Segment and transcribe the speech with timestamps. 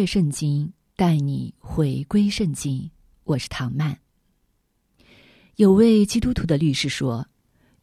[0.00, 2.90] 穿越圣经，带你回归圣经。
[3.24, 3.98] 我是唐曼。
[5.56, 7.28] 有位基督徒的律师说：“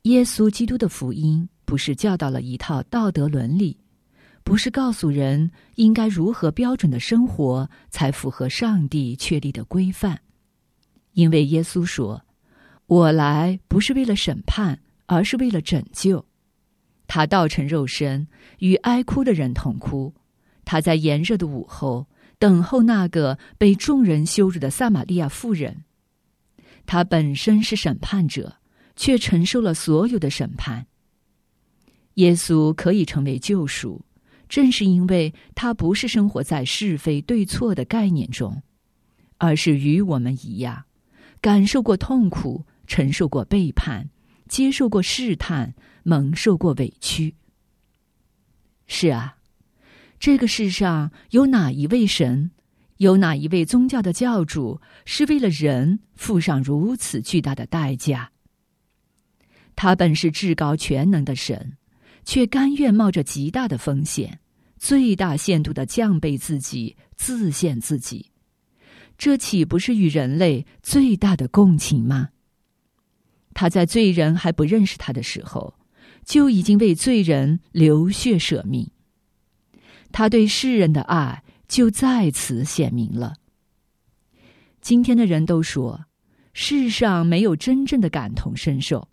[0.04, 3.78] 耶稣基督的福音不是教导了一套道德伦理，
[4.44, 10.20] 不是告诉人应该如何标准的生活才符合上帝确立的规范。
[11.12, 12.26] 因为耶稣说
[12.88, 16.26] ：‘我来不是为了审判，而是为了拯救。’
[17.06, 20.12] 他道成肉身，与哀哭的人同哭。”
[20.70, 22.06] 他在炎热的午后
[22.38, 25.86] 等候那个被众人羞辱的撒玛利亚妇人。
[26.86, 28.54] 他本身是审判者，
[28.98, 30.86] 却承受了所有的审判。
[32.16, 34.04] 耶稣可以成为救赎，
[34.50, 38.62] 正是因为他不是生活在是非对错的概念中，
[39.38, 40.84] 而是与我们一样，
[41.40, 44.10] 感受过痛苦，承受过背叛，
[44.50, 47.34] 接受过试探，蒙受过委屈。
[48.86, 49.37] 是啊。
[50.20, 52.52] 这个世上有哪一位神，
[52.98, 58.32] 有哪一位宗教的教主是为了人付上如此巨大的代价？
[59.76, 61.78] 他本是至高全能的神，
[62.26, 64.40] 却甘愿冒着极大的风险，
[64.78, 68.32] 最大限度的降卑自己，自限自己，
[69.20, 72.30] 这岂不是与人类最大的共情吗？
[73.54, 75.76] 他在罪人还不认识他的时候，
[76.26, 78.90] 就已经为罪人流血舍命。
[80.12, 83.36] 他对世人的爱就在此显明了。
[84.82, 86.06] 今天的人都说，
[86.54, 89.08] 世上没有真正的感同身受，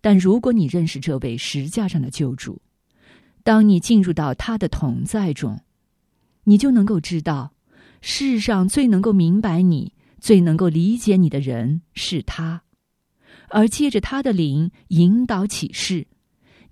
[0.00, 2.60] 但如果你认识这位石架上的救主，
[3.42, 5.60] 当你进入到他的同在中，
[6.44, 7.52] 你就能够知道，
[8.00, 12.62] 世上最能够明白你、最能够理解你的人是他，
[13.48, 16.06] 而借着他的灵引导启示。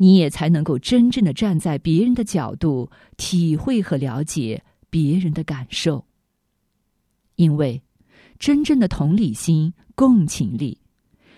[0.02, 6.02] 你也才能够真正的站在别人的角度，体会和了解别人的感受。
[7.36, 7.82] 因为，
[8.38, 10.80] 真正的同理心、共情力，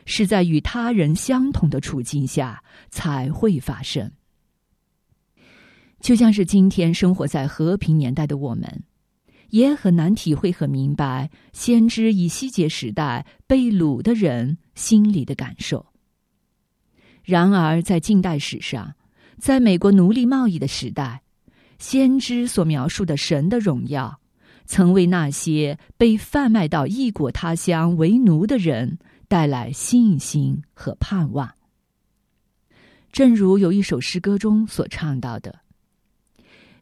[0.05, 4.13] 是在与他人相同的处境下才会发生。
[5.99, 8.85] 就像是今天生活在和平年代的我们，
[9.51, 15.92] 也很难体会和明白先知以西结时代被掳的人心里的感受。
[17.25, 18.95] 然而，在近代史上，
[19.39, 21.23] 在美国奴隶贸易的时代，
[21.79, 24.21] 先知所描述的神的荣耀，
[24.67, 31.55] 曾为那些被贩卖到异国他乡为奴的人带来信心和盼望。
[33.13, 35.61] 正如有一首诗歌中所唱到的：“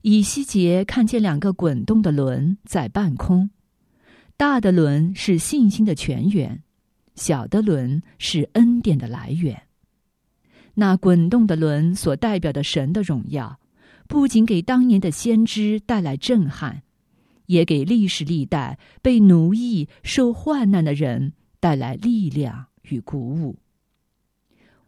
[0.02, 3.50] 以西结看见两个滚动的轮在半空，
[4.36, 6.62] 大的轮是信心的泉源，
[7.14, 9.60] 小的轮是恩典的来源。”
[10.80, 13.60] 那滚动的轮所代表的神的荣耀，
[14.08, 16.80] 不仅给当年的先知带来震撼，
[17.44, 23.58] 也给历史历代被奴役、受患难的人带来力量与鼓舞。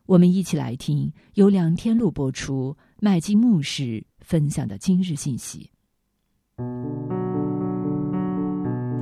[0.07, 5.69] 我们一起来听由梁天路播出麦基牧师分享的今日信息。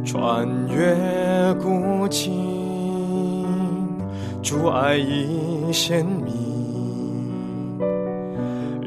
[0.05, 2.33] 穿越古今，
[4.43, 6.50] 主爱已显明。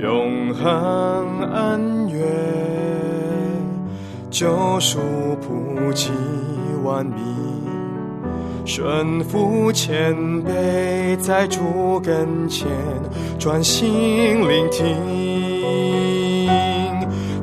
[0.03, 2.19] 永恒恩怨，
[4.29, 4.99] 救赎
[5.39, 6.11] 普及
[6.83, 7.15] 万民，
[8.65, 12.67] 顺服谦卑，在主跟前
[13.39, 16.49] 专心聆听，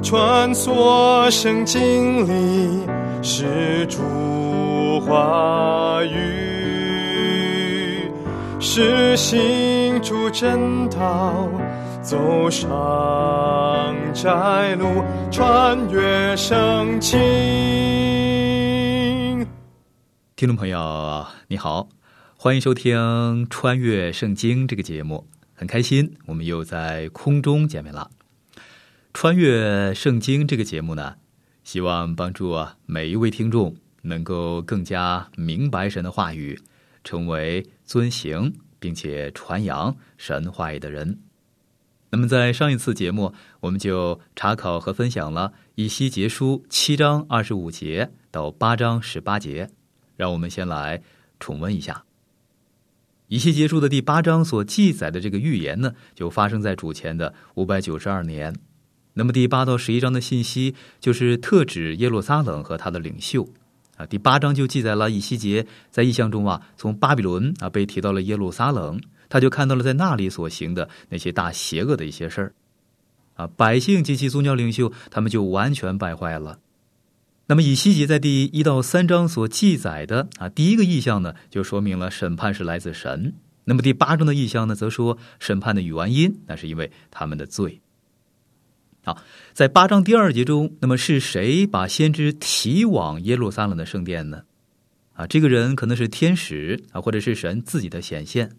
[0.02, 2.86] 穿梭圣经里
[3.22, 4.02] 是主
[5.00, 6.18] 话语，
[8.60, 11.48] 是行主真道。
[12.02, 17.18] 走上窄路，穿越圣经。
[20.34, 21.90] 听众朋友，你好，
[22.38, 22.96] 欢迎收听
[23.50, 28.10] 《穿越圣经》这个节目，很开心我们又在空中见面了。
[29.12, 31.16] 《穿越圣经》这个节目呢，
[31.64, 32.56] 希望帮助
[32.86, 36.58] 每一位听众能够更加明白神的话语，
[37.04, 41.18] 成为遵行并且传扬神话语的人。
[42.12, 49.70] 那么在上一次节目，我们就查考和分享了以西结书七章二十五节到八章十八节，
[50.16, 51.00] 让我们先来
[51.38, 52.02] 重温一下。
[53.28, 58.52] 以西结书的第八章所记载的这个预言呢，就发生在主前的五百九十二年。
[59.12, 63.48] 那么第八到十一章的信息就是特指耶路撒冷和他的领袖
[63.96, 64.04] 啊。
[64.04, 69.00] 第八章就记载了以西结在异象中啊，从巴比伦啊被提到了耶路撒冷。
[69.30, 72.52] 他就看到了在那里所行的那些大邪恶的一些事儿，
[73.36, 76.58] 啊，百姓及其宗教领袖他们就完全败坏了。
[77.46, 83.34] 那么以西结在第一到三章所记载的啊第一个意象呢，就说明了审判是来自神。
[83.64, 87.80] 那么第八章的意象呢，则说审判的原因那是因为他们的罪。
[89.02, 89.16] 好，
[89.52, 94.42] 在八章第二节中，那么是谁把先知提往耶路撒冷的圣殿呢？
[95.14, 98.56] 啊，这个人可能是天使啊，或者是神自己的显现。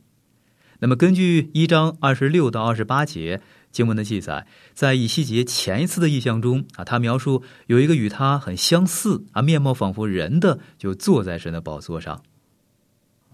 [0.83, 3.39] 那么，根据一章二十六到二十八节
[3.71, 12.23] 经文的记载，在以西结前一次的意象中啊，他描述有一个与他很相似啊，面貌仿佛人的，就坐在神的宝座上。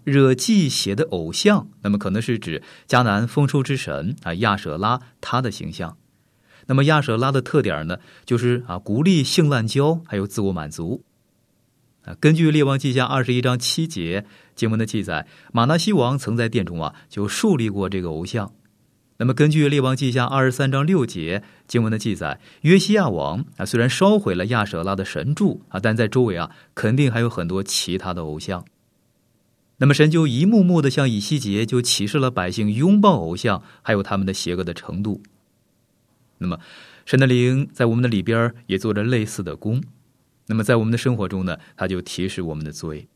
[0.03, 5.97] 惹忌写的偶像，那么可能是指迦南丰收之神啊亚舍拉他的形象。
[6.65, 11.05] 那么亚舍拉的特点呢，就是啊鼓励性滥交，还有自我满足。
[12.19, 14.25] 根据列王记下二十一章七节。
[14.55, 18.51] 经文的记载，马纳西王曾在殿中啊就树立过这个偶像。
[19.17, 28.65] 那么，根据列王记下二十三章六节经文的记载，约西亚王啊虽然烧毁了亚舍拉的神柱啊，但在周围啊肯定还有很多其他的偶像。
[29.77, 35.21] 那么，神就一幕幕的向以西结就启示了百姓拥抱偶像还有他们的邪恶的程度。
[36.39, 36.59] 那么，
[37.05, 39.83] 神的灵在我们的里边也做着类似的功。
[40.47, 43.07] 那么，在我们的生活中呢，它就提示我们的罪。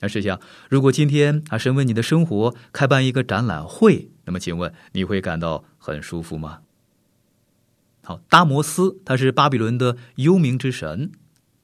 [0.00, 6.60] 那试想，如果今天啊，神为你的生活开办一个展览会，那么请问你会感到很舒服吗？
[8.02, 11.12] 好，达摩斯他是巴比伦的幽冥之神，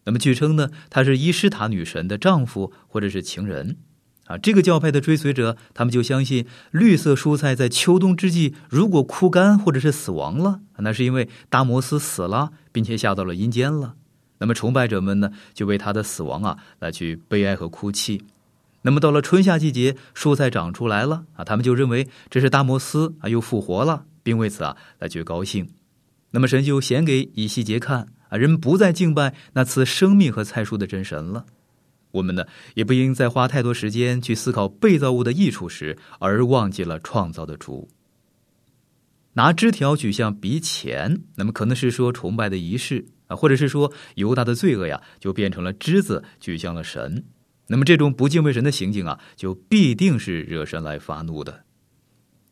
[0.04, 3.78] 那么据称呢，他是伊斯塔女神的丈夫或者是情人
[4.26, 4.36] 啊。
[4.36, 13.96] 这个教派的追随者，他们就相信绿色蔬菜在秋冬之际如果枯干或者是死亡了，那是因为达摩斯死了，并且下到了阴间了。
[14.38, 18.22] 那么崇拜者们呢，就为他的死亡啊来去悲哀和哭泣。
[18.82, 25.68] 那么到了春夏季节，蔬菜长出来了啊，他们就认为这是大摩斯啊又复活了，并为此啊来去高兴。
[26.30, 31.46] 那么神就显给以西结看啊，人们不再敬拜那次生命和菜蔬的真神了。
[32.12, 32.44] 我们呢
[32.74, 37.88] 也不应再花太多时间去思考被造物的益处时，而忘记了创造的主。
[39.32, 43.04] 拿枝条举向鼻前，那么可能是说崇拜的仪式。
[43.26, 47.24] 啊，或者是说犹大的罪恶呀，就变成了枝子举向了神，
[47.68, 51.64] 那么这种不敬畏神的行径啊，就必定是惹神来发怒的。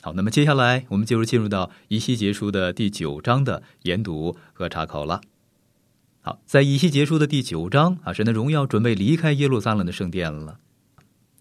[0.00, 5.20] 好，那么接下来我们就是进入到以西结书的第九章的研读和查考了。
[6.20, 10.58] 好，在以西结书的第九章啊，神的荣耀准备离开耶路撒冷的圣殿了。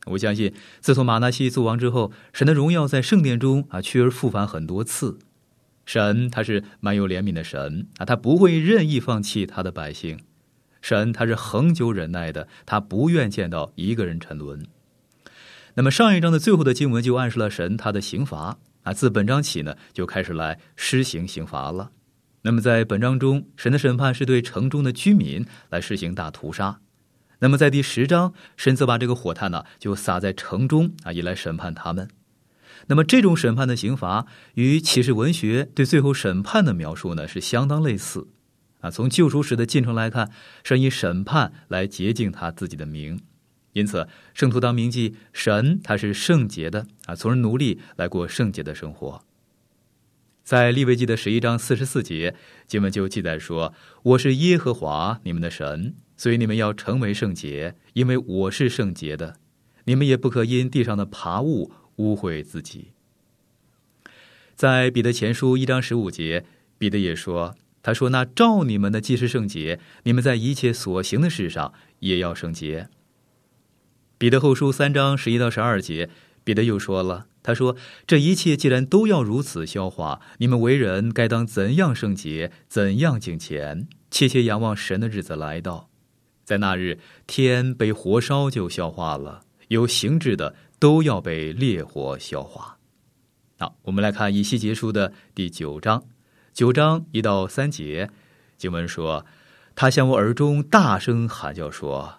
[0.08, 5.18] 我相信，自从马纳西作王之后，神的荣耀在圣殿中啊，去而复返很多次。
[5.86, 10.20] 神他是蛮有怜悯的神啊，他不会任意放弃他的百姓。
[10.82, 14.66] 神他是恒久忍耐的，他不愿见到一个人沉沦。
[15.76, 21.92] 那么上一章的最后的经文就暗示了神他的刑罚啊，自本章起呢就开始来施行刑罚了。
[22.42, 26.80] 那么在本章中，神的审判是对城中的居民来实行大屠杀。
[27.40, 32.08] 那么在第十章，神则把这个火炭呢就撒在城中啊，以来审判他们。
[32.88, 34.26] 那么，这种审判的刑罚
[34.56, 38.28] 与启示文学对最后审判的描述呢，是相当类似。
[38.82, 40.30] 啊，从救赎史的进程来看，
[40.64, 43.18] 神以审判来洁净他自己的名，
[43.72, 49.24] 因此圣徒当铭记神他是圣洁的啊，从而努力来过圣洁的生活。
[50.44, 52.36] 在利未记的十一章四十四节
[52.68, 53.74] 经文就记载说
[54.04, 59.38] ：“我是耶和华你们的神，所以你们要成为圣洁，因为我是圣洁的。
[59.86, 62.92] 你们也不可因地上的爬物。”污秽自己。
[64.56, 66.46] 在彼得前书一章十五节，
[66.78, 72.88] 彼得也说：“他说，那照你们的既是圣洁，你们在一切所行的事上也要圣洁。”
[74.20, 76.10] 彼得后书三章十一到十二节，
[76.44, 85.90] 彼得又说了：“他说，这一切既然都要如此消化，你们为人该当怎样圣洁，怎样敬虔，切切仰望神的日子来到，
[86.46, 92.78] 在那日天被火烧就消化了，有形质的。”都要被烈火消化。
[93.58, 96.04] 好，我们来看以西结书的第九章，
[96.52, 98.10] 九章一到三节，
[98.58, 99.26] 经文说
[99.76, 102.18] ：“他向我耳中大声喊叫说，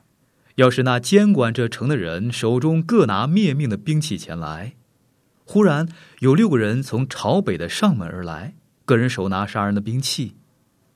[0.54, 4.76] 要是那监管这城的人手中各拿灭命的兵器前来，
[5.44, 5.86] 忽然
[6.20, 8.54] 有六个人从朝北的上门而来，
[8.86, 10.36] 个人手拿杀人的兵器。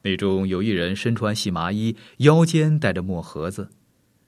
[0.04, 3.68] 内中有一人身穿细麻衣，腰间带着墨盒子。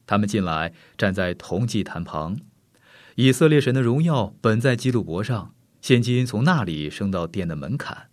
[0.07, 2.37] 他们进来，站在铜祭坛旁。
[3.21, 8.09] 以色列神的荣耀本在基路伯上，现今从那里升到殿的门槛。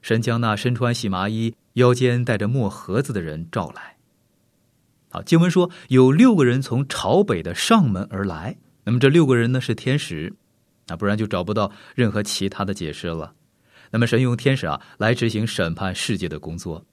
[0.00, 3.96] 神将那身穿细麻衣、腰间带着墨盒子的人召来。
[5.10, 8.58] 好，经文说有六个人从朝北的上门而来。
[8.84, 10.32] 那么这六个人呢是天使，
[10.86, 13.34] 那不然就找不到任何其他的解释了。
[13.90, 16.86] 那么神用天使啊来执行审判世界的工作。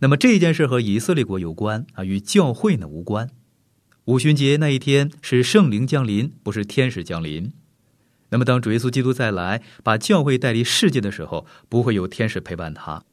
[0.00, 3.30] 那么这件事和以色列国有关啊，与教会呢无关。
[4.06, 7.52] 五旬节那一天是圣灵降临，不是天使降临。
[8.30, 13.04] 那么当主耶稣基督再来把教会带离世界的时候，不会有天使陪伴他。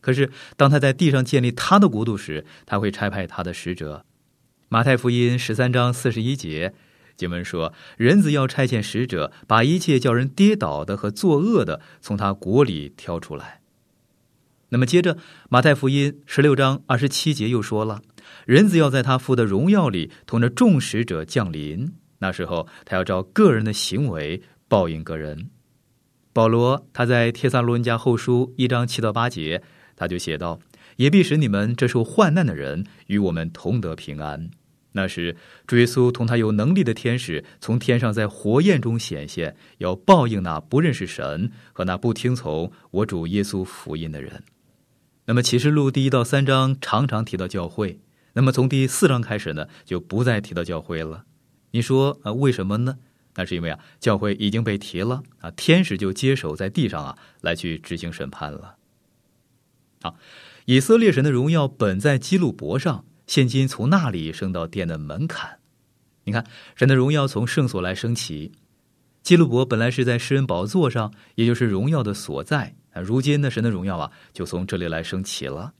[0.00, 4.06] 可是当他在地上建立他的国度时，他会差派他的使者。
[4.70, 6.72] 马太福音十三章四十一节。
[7.16, 13.60] 经文说：“人子要差遣使者，把一切叫人跌倒的和作恶的，从他国里挑出来。”
[14.70, 15.18] 那么接着，
[15.50, 18.02] 马太福音十六章二十七节又说了
[18.46, 21.92] ：“人子要在他父的荣耀里，同着众使者降临。
[22.18, 25.50] 那时候，他要照个人的行为报应个人。”
[26.32, 29.62] 保罗他在帖撒罗尼迦后书一章七到八节，
[29.96, 30.60] 他就写道
[30.96, 34.50] ：“也必使你们这受患难的人与我们同得平安。”
[34.92, 44.42] 那时，主耶稣同他有能力的天使从天上在火焰中显现，要报应那不认识神和那不听从我主耶稣福音的人。
[45.26, 48.00] 那么启示录第一到三章常常提到教会，
[48.38, 51.24] 那么从第四章开始呢，就不再提到教会了。
[51.72, 52.96] 你说啊，为什么呢？
[53.34, 58.76] 那是因为啊，教会已经被提了啊，天使就接手在地上啊，来去执行审判了。
[60.02, 60.14] 好，
[60.66, 63.04] 以色列神的荣耀本在基路伯上。
[63.26, 65.58] 现今从那里升到殿的门槛，
[66.22, 68.52] 你看神的荣耀从圣所来升起。
[69.24, 73.02] 基路伯本来是在诗人宝座上，也就是荣耀的所在啊。
[73.02, 75.74] 如今呢，神的荣耀啊，就从这里来升起了。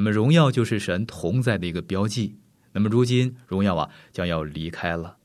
[0.00, 2.34] 那么荣耀就是神同在的一个标记。
[2.72, 5.18] 那么如今荣耀啊，将要离开了。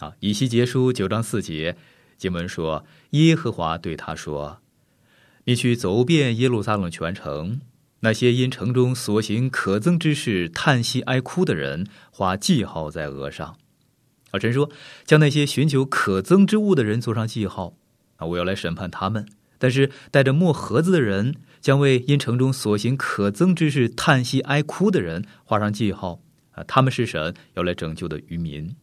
[0.00, 1.74] 啊，以西结书九章四节
[2.18, 4.60] 经文说：“耶和华对他说，
[5.44, 7.62] 你去走遍耶路撒冷全城。”
[8.00, 13.56] 那些因城中所行可憎之事叹息哀哭的人，画记号在额上。
[14.30, 14.70] 啊，神说，
[15.06, 17.72] 将那些寻求可憎之物的人做上记号。
[18.16, 19.26] 啊，我要来审判他们。
[19.56, 26.20] 但是带着墨盒子的人，将为因城中所行可憎之事叹息哀哭的人画上记号。
[26.50, 28.76] 啊，他们是神要来拯救的渔民。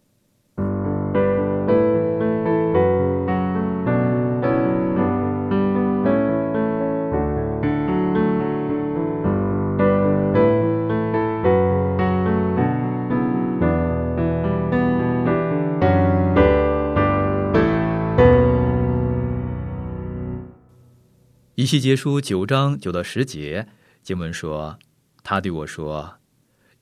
[21.71, 23.65] 一气结书九章九到十节，
[24.03, 24.77] 经文说
[25.23, 26.15] ：“他对我说，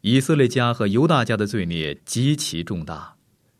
[0.01, 3.13] 以色列家和犹大家的罪孽极其重大，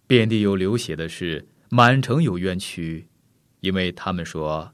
[0.08, 3.10] 遍地有流血的事，满城有冤屈，
[3.60, 4.74] 因为他们说，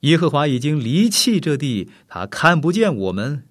[0.00, 3.44] 耶和华已经离弃这地，他看不见我们，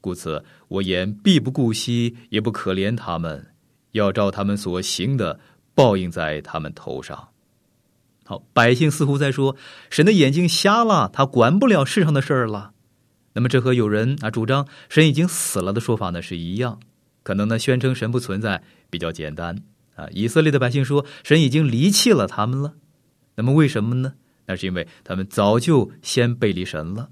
[0.00, 3.52] 故此我言必不顾惜，也不可怜他们，
[3.90, 5.38] 要照他们所行的
[5.74, 7.28] 报应在他们头上。”
[8.32, 9.56] 好，百姓似乎在说
[9.92, 12.72] ：“神的眼睛瞎了，他管不了世上的事儿了。”
[13.36, 16.80] 那么，这和有人啊主张神已经死了的说法呢是一样。
[17.22, 19.62] 可能呢，宣称神不存在比较简单
[19.96, 20.08] 啊。
[20.12, 22.72] 以色列的百姓说神已经离弃了他们了。
[23.34, 24.14] 那么，为什么呢？
[24.46, 27.10] 那是因为他们早就先背离神了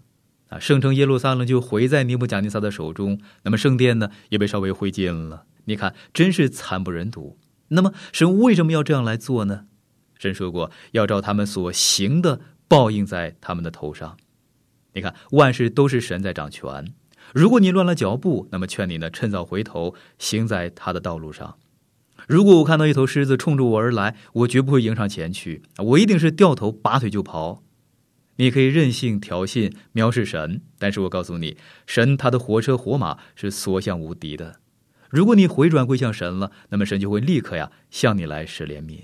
[0.49, 0.59] 啊。
[0.59, 5.45] 圣城耶路撒冷就毁在尼布甲尼撒的手中，那么圣殿呢也被烧为灰烬了。
[5.67, 7.37] 你看，真是惨不忍睹。
[7.69, 9.67] 那么，神为什么要这样来做呢？
[10.21, 14.19] 神说过，要照他们所行的报应在他们的头上。
[14.93, 16.93] 你看，万事都是神在掌权。
[17.33, 21.57] 如果你乱了脚步，那么劝你呢，趁早回头，行在他的道路上。
[22.29, 27.63] 如果我看到一头狮子冲着我而来，我绝不会迎上前去，我一定是掉头拔腿就跑。
[28.37, 34.61] 你可以任性挑衅、藐视神，但是我告诉你，神他的火车火马是所向无敌的。
[35.09, 39.01] 如果你回转归向神了，那么神就会立刻呀向你来施怜悯。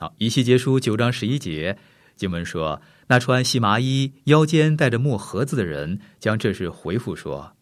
[0.00, 1.76] 好，一气结书九章十一节，
[2.16, 7.54] 经文说：“那穿细麻衣、腰间带着墨盒子的人，将这事回复说：‘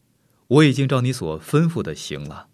[0.46, 2.46] 我已经照你所吩咐的行了。’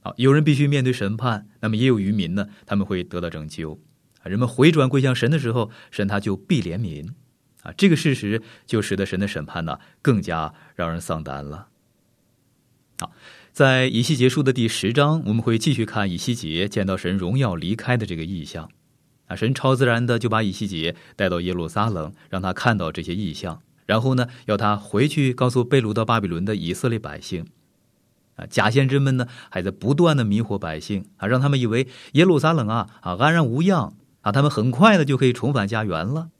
[0.00, 3.78] 好，有人必须面对审判，那么也有渔民呢，他们会得到拯救。
[4.22, 7.10] 啊人们回转归向神的时候，神他就必怜悯。
[7.64, 11.68] 啊，这个事实就使得神的审判呢更加让人丧胆了。
[13.00, 13.12] 好，
[13.52, 18.70] 在以西结书的第十章，我们会继续看以西结见到神荣耀离开的这个意象。
[19.28, 27.46] 啊，神超自然的就把以西结带到耶路撒冷，让他看到这些异象，然后呢，要他回去告诉被掳到巴比伦的以色列百姓。
[28.36, 36.30] 啊，假先知们呢，还在不断的迷惑百姓啊，让他们以为耶路撒冷啊啊安然无恙啊，他们很快的就可以重返家园了。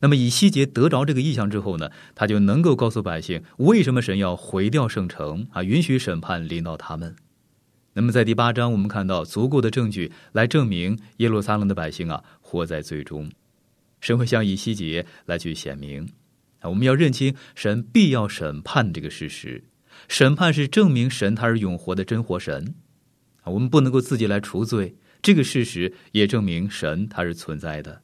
[0.00, 7.14] 那么以西结得着这个意象之后呢，他就能够告诉百姓，为什么神要毁掉圣城啊，允许审判临到他们。
[7.94, 13.30] 那么在第八章，我们看到足够的证据来证明耶路撒冷的百姓啊，活在最终，
[14.00, 16.08] 神会向以西结来去显明
[16.60, 19.62] 啊，我们要认清神必要审判这个事实。
[20.08, 22.74] 审判是证明神他是永活的真活神，
[23.42, 24.96] 啊，我们不能够自己来除罪。
[25.20, 28.00] 这个事实也证明神他是存在的。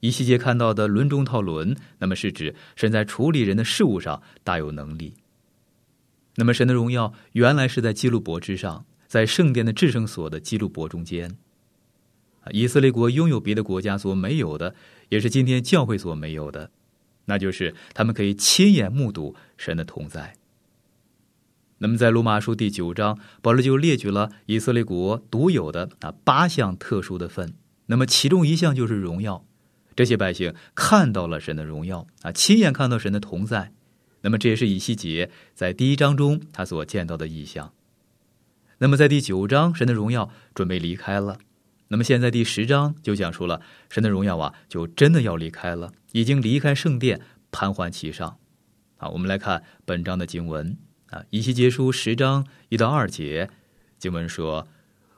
[0.00, 5.14] 以西结看到的轮中套轮，那么是指神在处理人的事物上大有能力。
[6.34, 11.36] 那么神的荣耀原来是在基路伯之上，在圣殿的至圣所的基路伯中间。
[12.50, 14.74] 以色列国拥有别的国家所没有的，
[15.10, 16.70] 也是今天教会所没有的，
[17.26, 20.36] 那就是他们可以亲眼目睹神的同在。
[21.76, 27.52] 那么，在罗马书第九章，保罗就列举了以色列国独有的啊八项特殊的份。
[27.84, 29.44] 那么，其中一项就是荣耀，
[29.94, 33.74] 这些百姓看到了神的荣耀啊，亲眼看到神的同在。
[34.22, 37.74] 那么，这也是以西结在第一章中他所见到的意象。
[38.82, 41.38] 那么，在第九章，神的荣耀准备离开了。
[41.86, 47.20] 那么，现在第十章就讲述了神的荣耀啊，就真的要离开了，已经离开圣殿，
[47.52, 48.38] 盘桓其上。
[48.96, 50.76] 好，我们来看本章的经文。
[51.10, 53.48] 啊，以西结书十章一到二节，
[54.00, 54.66] 经文说：“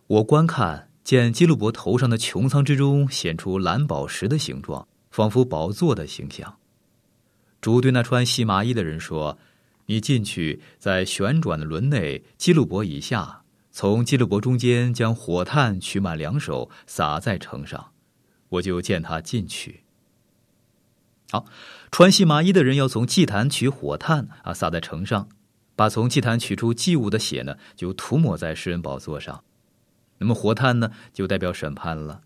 [0.08, 6.58] 我观看见基路伯头上的穹苍之中显出蓝宝石的形状，仿佛宝座的形象。
[7.62, 9.38] 主对那穿细麻衣的人说
[9.88, 13.40] ：‘你进去，在旋转的轮内，基路伯以下，
[13.76, 17.90] 从基勒伯中间将火炭取满两手，撒在城上。’
[18.50, 19.82] 我就见他进去。
[21.32, 21.44] 好，
[21.90, 25.28] 穿细麻衣的人要从祭坛取火炭啊，撒在城上。”
[25.74, 29.42] 把从祭坛取出祭物的血呢，就涂抹在诗人宝座上。
[30.18, 32.20] 那么火炭呢，就代表审判了。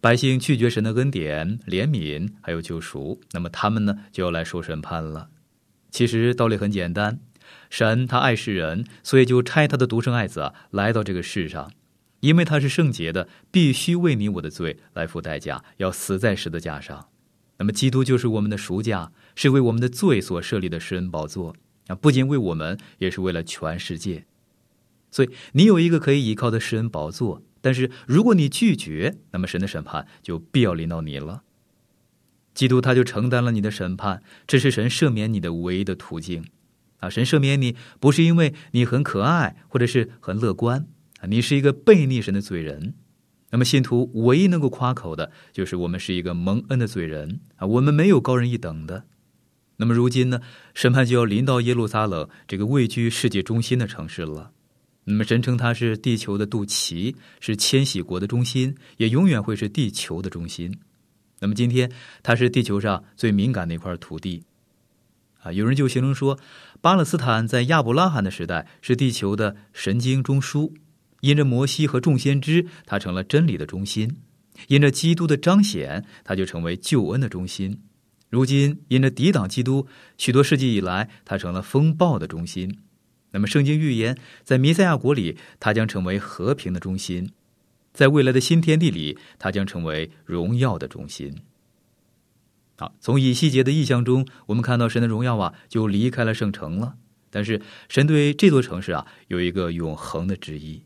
[0.00, 5.30] 百姓拒绝神的恩典、怜悯还有救赎，那么他们呢，就要来受审判了。
[5.90, 7.18] 其实道理很简单，
[7.70, 11.72] 神他爱世人，所以就差他的独生爱子啊来到这个世上，
[12.20, 17.08] 因为他是圣洁的，必须为你我的罪来付代价，要死在十字架上。
[17.58, 21.54] 那么基督就是我们的赎价，是为我们的罪所设立的施恩宝座。
[21.86, 24.24] 啊，不仅为我们，也是为了全世界。
[25.10, 31.42] 所以，你有一个可以依靠的施恩宝座，但是如果你拒绝，那么神的审判就必要临到你了。
[32.54, 36.44] 基督他就承担了你的审判，这是神赦免你的唯一的途径。
[37.04, 40.86] 啊，神赦免你不是因为你很可爱或者是很乐观
[41.20, 42.94] 啊，你是一个悖逆神的罪人。
[43.50, 49.04] 那么，信徒唯一能够夸口的就是我们是一个蒙恩的罪人啊，我们没有高人一等的。
[49.76, 50.40] 那么如今呢，
[50.72, 54.52] 审判就要临到耶路撒冷这个位居世界中心的城市了。
[55.04, 60.78] 那么神称它是地球的肚脐，是千禧国的中心，也永远会是地球的中心。
[61.40, 64.42] 那么今天它是地球上最敏感的一块土地。
[65.44, 66.38] 啊，有人就形容说，
[66.80, 70.72] 巴勒斯坦在亚伯拉罕的时代是地球的神经中枢，
[71.20, 74.08] 因着摩西和众先知，它成了真理的中心；
[74.68, 77.82] 因着基督的彰显，它就成为救恩的中心。
[78.30, 82.78] 如今，因着抵挡基督，许多世纪以来，它成了风暴的中心。
[83.32, 87.26] 那么，圣经预言，在弥赛亚国里，它将成为和平的中心；
[87.92, 91.36] 在未来的新天地里，它将成为荣耀的中心。
[92.76, 96.96] 好，从以西结的意象中，我们看到神的荣耀啊，就离开了圣城了。
[97.30, 100.82] 但是，神对这座城市啊，有一个永恒的旨意。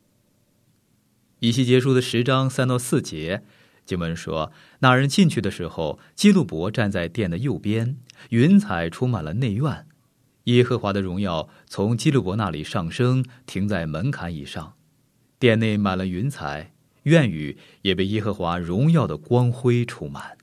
[1.40, 3.42] 以西结书的十章三到四节。
[3.84, 7.98] 经文说，那人进去的时候，基路伯站在殿的右边，
[8.30, 9.86] 云彩充满了内院，
[10.44, 14.74] 耶和华的荣耀从基路伯那里上升，停在门槛以上，
[15.38, 16.72] 殿内满了云彩，
[17.02, 20.37] 院宇也被耶和华荣耀的光辉充满。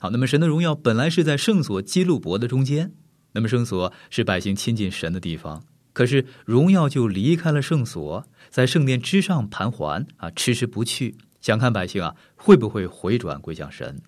[0.00, 2.92] 好，那么神的荣耀本来是在圣所基路伯的中间，
[3.32, 11.16] 那么圣所是百姓亲近神的地方，可是荣耀就离开了圣所，在圣殿之上盘桓啊，迟迟不去。
[11.40, 14.00] 想看百姓啊，会不会回转归向神？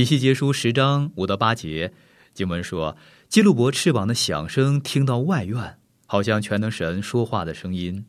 [0.00, 1.92] 以西结书十章五到八节，
[2.32, 2.96] 经文说。
[3.28, 8.06] 基路伯翅膀的响声听到外院，好像全能神说话的声音。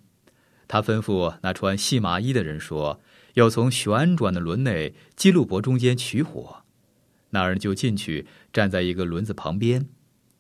[0.70, 3.02] 他吩咐那穿细麻衣的人说
[3.36, 6.64] ：“要从旋转的轮内基路伯中间取火。”
[7.32, 9.90] 那人就进去，站在一个轮子旁边。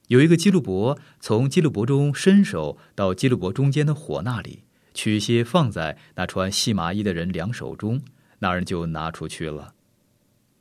[0.07, 8.01] 有一个基路伯从基路伯中伸手到基路伯中间的火那里，取些放在那穿细麻衣的人两手中，
[8.39, 9.73] 那人就拿出去了。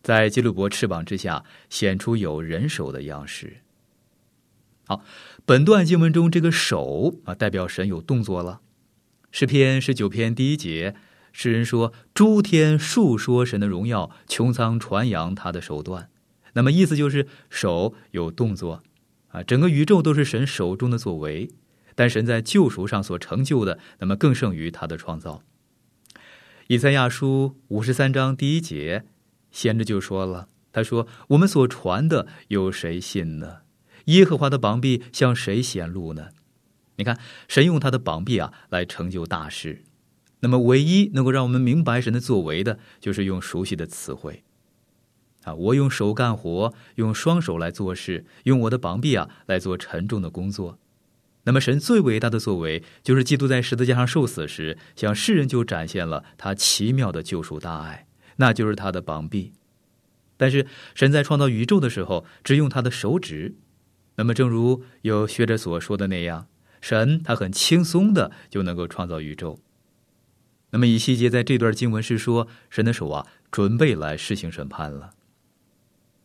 [0.02, 3.58] 在基路伯翅膀之下显出有人手的样式。
[4.86, 5.04] 好，
[5.44, 8.60] 本段经文中这个手啊，代表神有动作了。
[9.30, 10.96] 诗篇十九篇第一节，
[11.32, 16.10] 诗人说：“诸天述说神的荣耀，穹苍传扬他的手段。”
[16.54, 18.82] 那么意思就是手有动作。
[19.28, 21.48] 啊，整个宇宙都是神手中的作为，
[21.94, 25.44] 但神在救赎上所成就的，那么更胜于他的创造。
[26.66, 29.04] 以赛亚书五十三章第一节，
[29.50, 33.58] 先知就说了：“他说，我们所传的有谁信呢？
[34.06, 36.28] 耶和华的膀臂向谁显露呢？
[36.96, 39.84] 你看，神用他的膀臂啊来成就大事。
[40.40, 44.42] 那么，唯一能够让我们明白神的作为的，就是用熟悉的词汇。”
[45.44, 50.78] 啊，我用手干活，用双手来做事，用我的膀臂啊来做沉重的工作。
[51.44, 58.06] 那么，神最伟大的作为，就是基督在十字架上受死时，向世人就展现了他奇妙的救赎大爱，
[58.40, 59.52] 那就是他的膀臂。
[60.36, 63.54] 但是，神在创造宇宙的时候，只用他的手指。
[64.16, 66.46] 那么，正如有学者所说的那样，
[66.80, 69.60] 神他很轻松的就能够创造宇宙。
[70.70, 75.10] 那么，以西结在这段经文是说，神的手啊，准备来施行审判了。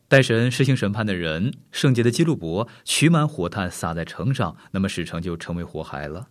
[0.08, 6.30] 待神施行审判的人，圣洁的基路伯取满火炭撒在城上，那么使城就成为火海了。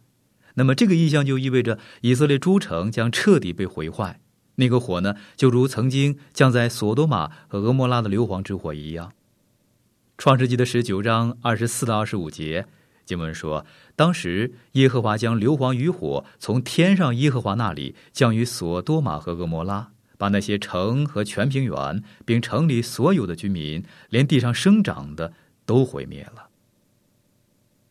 [0.54, 4.20] 那么这个意象就意味着以色列诸城将彻底被毁坏。
[4.56, 9.12] 那个火呢，就如曾经降在索多玛和俄摩拉的硫磺之火一样。
[10.16, 12.66] 创世纪的十九章二十四到二十五节
[13.04, 19.90] 经文说，当时耶和华将硫磺与火从天上耶和华那里降于索多玛和俄摩拉。
[20.16, 25.34] 把那些城和全平原，并城里所有的居民，连地上生长的
[25.66, 26.48] 都毁灭了。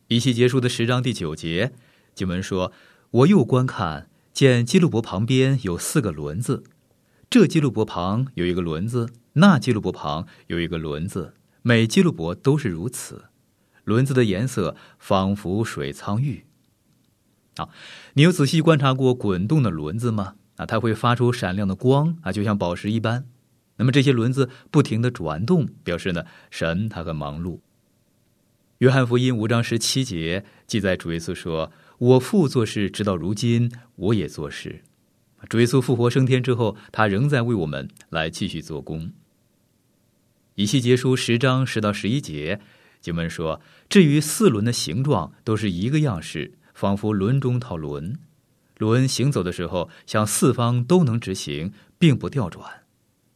[0.08, 1.74] 一期结束的十章第九节，
[2.16, 2.72] 经文说
[3.12, 6.64] ：“我又观看，见基路伯旁边有四个轮子，
[7.30, 13.26] 这基路伯旁有一个轮子，那基路伯旁有一个轮子，每基路伯都是如此。
[13.84, 16.46] 轮子的颜色仿佛水苍玉。”
[17.58, 17.70] 啊，
[18.14, 20.34] 你有仔细观察过滚动的轮子吗？
[20.56, 23.28] 啊，它会发出闪亮的光啊，就像宝石一般。
[23.78, 27.60] 那么这些轮子不停的转动，表示呢，神他很忙碌。
[28.80, 31.72] 约翰福音五章十七节记载，主耶稣说
[32.04, 34.84] ：“我父做事，直到如今，我也做事。”
[35.48, 39.14] 主耶稣复活升天之后，他仍在为我们来继续做工。
[40.56, 42.60] 以西结书十章十到十一节
[43.00, 48.20] 经文说：“至于四轮的形状，都是一个样式，仿佛轮中套轮。”
[48.78, 52.66] 轮行走的时候，向四方都能直行，并不调转；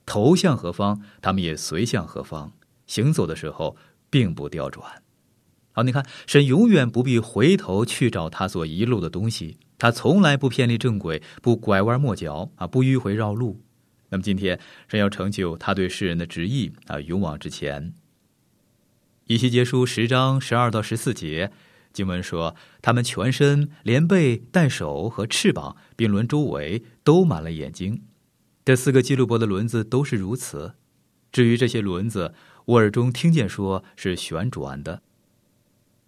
[0.05, 2.51] 头向何方，他们也随向何方。
[2.85, 3.77] 行走的时候，
[4.09, 5.03] 并不调转。
[5.77, 13.61] 好，你看，神永远不必回头去找他所遗漏的东西，他从来不偏离正轨，不拐弯抹角啊，不迂回绕路。
[14.09, 17.93] 那么，今天神要成就他对世人的旨意啊，勇往直前。
[19.27, 21.51] 以西结书十章十二到十四节。
[21.93, 28.01] 经文说，他们全身连背带手和翅膀，并轮周围都满了眼睛。
[28.65, 30.73] 这四个基路伯的轮子都是如此。
[31.31, 32.33] 至于这些轮子，
[32.65, 35.03] 我耳中听见说是旋转的。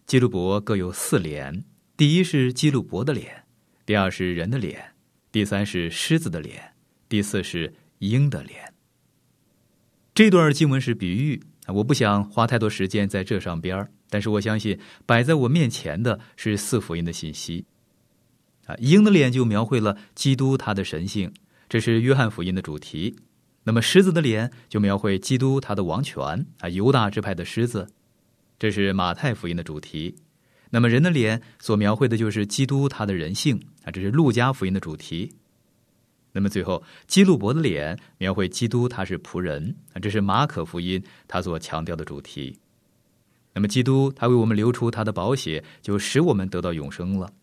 [0.09, 1.63] 基路伯各有四脸：
[1.95, 3.43] 第一是基路伯的脸，
[3.85, 4.95] 第二是人的脸，
[5.31, 6.73] 第三是狮子的脸，
[7.07, 8.73] 第四是鹰的脸。
[10.15, 13.87] 这段经文是比喻，我不想花太多时间在这上边。
[14.09, 17.67] 但是我相信，摆在我面前的是四福音的信息。
[18.65, 21.31] 啊，鹰的脸就描绘了基督他的神性，
[21.69, 23.15] 这是约翰福音的主题。
[23.65, 27.91] 那么狮子的脸就描绘基督他的王权，啊，犹大支派的狮子，
[28.59, 30.15] 这是马太福音的主题。
[30.69, 35.33] 那么人的脸所描绘的就是基督他的人性，啊，这是路加福音的主题。
[36.31, 42.59] 那么最后基路伯的脸描绘基督他是仆人，啊，这是马可福音他所强调的主题。
[43.51, 47.33] 那么，基督他为我们流出他的宝血，就使我们得到永生了。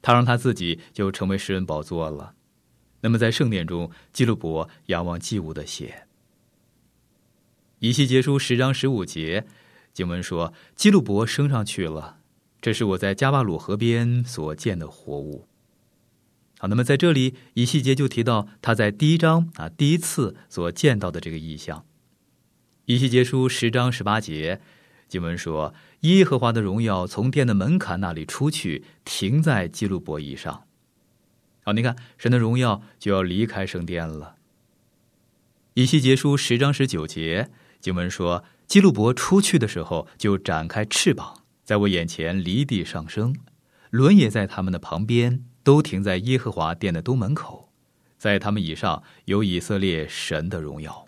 [0.00, 2.34] 他让他自己就成为世人宝座了。
[3.00, 6.06] 那么，在圣殿中，基路伯仰望祭物的血。
[7.80, 9.44] 以西结书十章十五节
[9.96, 12.18] 经文说：“基路伯升上去了，
[12.60, 15.48] 这是我在加巴鲁河边所见的活物。”
[16.60, 21.86] 好，那么在这里，以西结就提到他在第一章啊第一次所见到的这个意象。
[22.84, 24.60] 以西结书十章十八节。
[25.08, 30.64] 经文说：“耶和华的荣耀从殿的门槛那里出去，停在基路伯以上。”
[31.64, 34.36] 好，你看，神的荣耀就要离开圣殿了。
[35.72, 37.48] 以西结书十章十九节
[37.80, 43.34] 经文说：“基路伯出去的时候，就展开翅膀，在我眼前离地上升，
[43.90, 47.72] 轮也在他们的旁边，都停在耶和华殿的东门口，
[48.18, 51.06] 在他们以上有以色列神的荣耀。”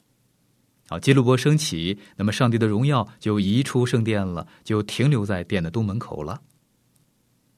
[0.88, 6.40] 好，基路伯升起，那么上帝的荣耀就移出圣殿了，就停留在殿的东门口了。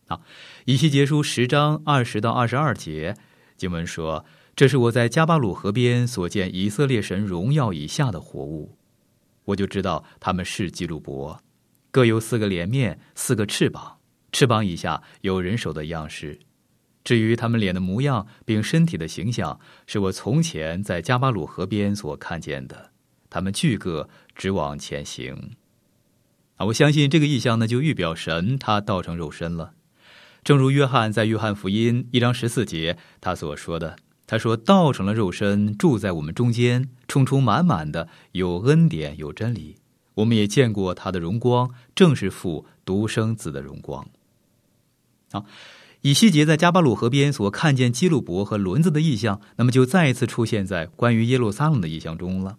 [0.07, 0.21] 啊，
[0.65, 3.15] 以西结书十章二十到二十二节
[3.57, 4.25] 经文说
[4.57, 8.77] ：“这是我在加巴鲁河边所见以色列神荣耀以下的活物，
[9.45, 11.43] 我就知道他们是基路伯，
[11.91, 13.99] 各有四个脸面，四个翅膀，
[14.33, 16.39] 翅膀以下有人手的样式。
[17.03, 22.91] 至于他们脸的模样，并身体的形象，是我从前在加巴鲁河边所看见的。”
[23.31, 25.53] 他们俱各直往前行，
[26.57, 26.67] 啊！
[26.67, 29.73] 我相信这个意象呢，就预表神他道成肉身了。
[30.43, 33.97] 正如约翰在约翰福音一章十四节他所说的
[34.31, 39.75] ：“他说道成了肉身，住在我们中间，充充满满的有恩典有真理。
[40.15, 44.07] 我们也见过他的荣光，正是父独生子的荣光。”
[45.33, 45.45] 好，
[46.03, 52.57] 以西结在加巴鲁河边所看见基路伯和轮子的意象，那么就再一次出现在关于耶路撒冷的意象中了。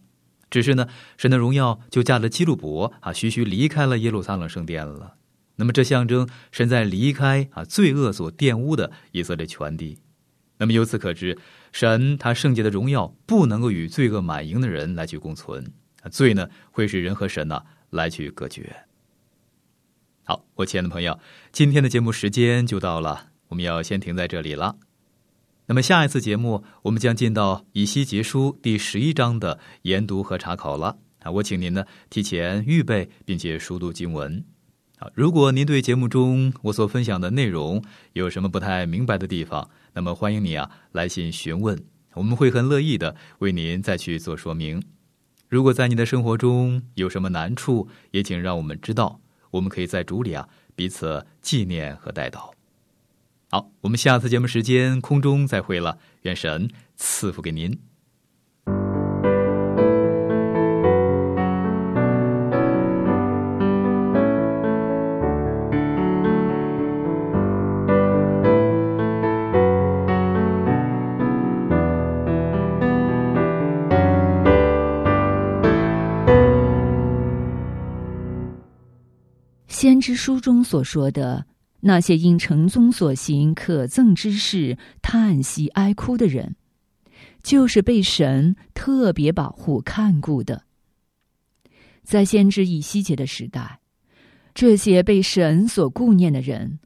[0.50, 5.14] 只是呢，神的荣耀就驾着基路伯啊，徐徐离开了耶路撒冷圣殿了。
[5.56, 10.00] 那么这象征神在离开啊罪恶所玷污的以色列全地。
[10.62, 11.36] 那么由此可知，
[11.72, 15.74] 神他圣洁的荣耀不能够与罪恶满盈的人来去共存，
[16.12, 18.72] 罪呢会使人和神呢来去隔绝。
[20.24, 21.20] 好，我亲爱的朋友，
[21.52, 24.76] 今天的节目时间就到了，我们要先停在这里了。
[25.66, 31.32] 那么下一次节目，我们将进到以西结书第十一章的研读和查考了啊！
[31.32, 34.46] 我请您呢提前预备并且熟读经文
[35.00, 35.10] 啊。
[35.16, 41.78] 如果您对节目中我所分享的内容有什么不太明白的地方，那么欢迎你啊来信询问，
[42.14, 44.82] 我们会很乐意的为您再去做说明。
[45.50, 49.20] 如果在你的生活中有什么难处，也请让我们知道，
[49.52, 52.52] 我们可以在主里啊彼此纪念和带祷。
[53.50, 57.78] 好，我们下次节目时间空中再会了，愿神赐福给您。
[79.82, 81.48] 先知书中所说的。
[81.80, 86.56] 那些因陈宗所行可憎之事叹息哀哭的人，
[87.42, 90.66] 就是被神特别保护看顾的。
[92.04, 93.80] 在先知以西结的时代，
[94.54, 96.78] 这些被神所顾念的人，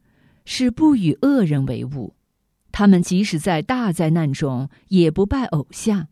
[0.46, 2.14] 是不与恶人为伍。
[2.72, 6.08] 他们即使在大灾难中，也不拜偶像，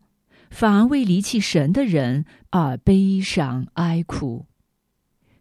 [0.51, 4.45] 反而为离弃神的人而悲伤哀哭。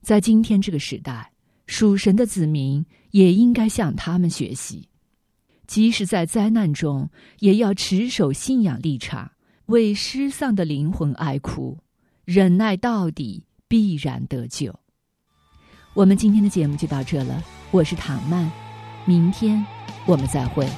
[0.00, 1.32] 在今天这个时代。
[1.66, 4.88] 属神的子民也应该向他们学习，
[5.66, 9.32] 即使在灾难中，也要持守信仰立场，
[9.66, 11.78] 为失丧的灵魂哀哭，
[12.26, 14.74] 忍耐到底，必然得救。
[15.94, 18.50] 我们今天的节目就到这了，我是唐曼，
[19.06, 19.64] 明天
[20.06, 20.68] 我们再会。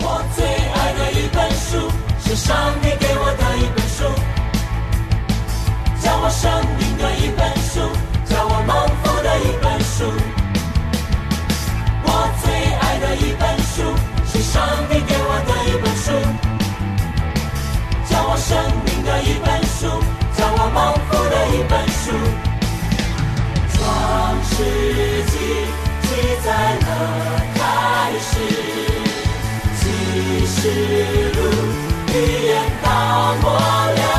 [0.00, 4.04] 我最爱的一本书，是上帝给我的一本书，
[6.02, 7.80] 叫我生命的一本书。
[8.28, 10.04] 叫我蒙福的一本书。
[12.04, 12.08] 我
[12.40, 13.82] 最爱的一本书
[14.30, 16.06] 是上帝给我的一本书，
[18.08, 18.48] 叫我生
[18.84, 19.88] 命的一本书，
[20.36, 22.12] 叫我蒙福的一本书。
[23.72, 23.76] 创
[24.44, 24.54] 世
[25.26, 25.34] 纪
[26.02, 26.06] 记
[26.44, 26.46] 载
[26.78, 26.86] 了
[27.56, 27.58] 开
[28.20, 28.30] 始，
[29.80, 29.82] 启
[30.46, 30.56] 示
[31.34, 31.38] 录
[32.14, 32.14] 预
[32.46, 32.50] 言
[32.84, 32.86] 到
[33.42, 34.17] 末了。